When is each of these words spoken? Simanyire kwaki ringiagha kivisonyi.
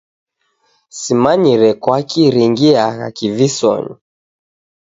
Simanyire 0.99 1.69
kwaki 1.81 2.21
ringiagha 2.33 3.07
kivisonyi. 3.17 3.93